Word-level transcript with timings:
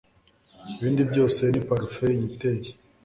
Ibindi 0.75 1.01
byose 1.11 1.41
ni 1.51 1.61
parufe 1.67 2.05
yiteye 2.19 2.69